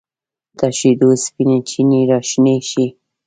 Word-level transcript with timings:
تر 0.59 0.71
شیدو 0.79 1.09
سپینې 1.25 1.57
چینې 1.69 2.01
راشنې 2.11 2.55
شي 2.69 2.85